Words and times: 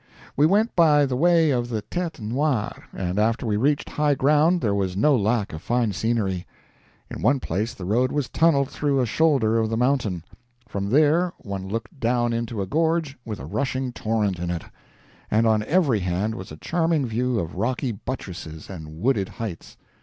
We 0.35 0.47
went 0.47 0.75
by 0.75 1.05
the 1.05 1.15
way 1.15 1.51
of 1.51 1.69
the 1.69 1.83
Tête 1.83 2.19
Noir, 2.19 2.85
and 2.91 3.19
after 3.19 3.45
we 3.45 3.55
reached 3.55 3.87
high 3.87 4.15
ground 4.15 4.59
there 4.59 4.73
was 4.73 4.97
no 4.97 5.15
lack 5.15 5.53
of 5.53 5.61
fine 5.61 5.91
scenery. 5.93 6.47
In 7.11 7.21
one 7.21 7.39
place 7.39 7.75
the 7.75 7.85
road 7.85 8.11
was 8.11 8.27
tunneled 8.27 8.67
through 8.71 8.99
a 8.99 9.05
shoulder 9.05 9.59
of 9.59 9.69
the 9.69 9.77
mountain; 9.77 10.23
from 10.67 10.89
there 10.89 11.33
one 11.37 11.67
looked 11.67 11.99
down 11.99 12.33
into 12.33 12.63
a 12.63 12.65
gorge 12.65 13.15
with 13.25 13.39
a 13.39 13.45
rushing 13.45 13.93
torrent 13.93 14.39
in 14.39 14.49
it, 14.49 14.63
and 15.29 15.45
on 15.45 15.61
every 15.65 15.99
hand 15.99 16.33
was 16.33 16.51
a 16.51 16.57
charming 16.57 17.05
view 17.05 17.37
of 17.37 17.53
rocky 17.53 17.91
buttresses 17.91 18.71
and 18.71 18.99
wooded 19.03 19.29
heights. 19.29 19.77